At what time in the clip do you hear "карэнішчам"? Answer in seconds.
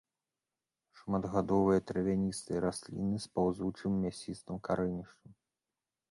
4.69-5.31